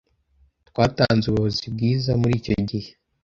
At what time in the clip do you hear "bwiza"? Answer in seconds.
1.73-2.11